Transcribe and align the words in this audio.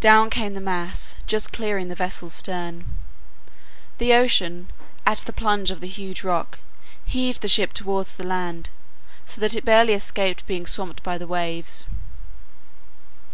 Down 0.00 0.30
came 0.30 0.54
the 0.54 0.62
mass, 0.62 1.16
just 1.26 1.52
clearing 1.52 1.88
the 1.88 1.94
vessel's 1.94 2.32
stern. 2.32 2.86
The 3.98 4.14
ocean, 4.14 4.70
at 5.04 5.18
the 5.18 5.32
plunge 5.34 5.70
of 5.70 5.80
the 5.80 5.86
huge 5.86 6.24
rock, 6.24 6.60
heaved 7.04 7.42
the 7.42 7.48
ship 7.48 7.74
towards 7.74 8.16
the 8.16 8.24
land, 8.26 8.70
so 9.26 9.42
that 9.42 9.54
it 9.54 9.66
barely 9.66 9.92
escaped 9.92 10.46
being 10.46 10.66
swamped 10.66 11.02
by 11.02 11.18
the 11.18 11.26
waves. 11.26 11.84